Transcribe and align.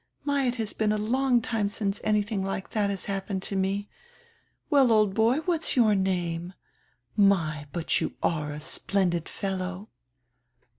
My, 0.25 0.45
it 0.47 0.55
has 0.55 0.73
been 0.73 0.91
a 0.91 0.97
long 0.97 1.43
time 1.43 1.67
since 1.67 2.01
anything 2.03 2.41
like 2.41 2.71
that 2.71 2.89
has 2.89 3.05
happened 3.05 3.43
to 3.43 3.55
me. 3.55 3.87
Well, 4.67 4.91
old 4.91 5.13
boy, 5.13 5.41
what's 5.41 5.75
your 5.75 5.93
name? 5.93 6.53
My, 7.15 7.67
but 7.71 8.01
you 8.01 8.15
are 8.23 8.51
a 8.51 8.59
splendid 8.59 9.29
fellow!" 9.29 9.89